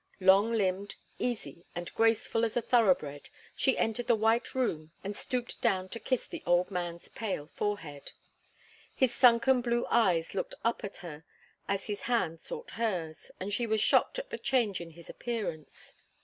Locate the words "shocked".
13.79-14.17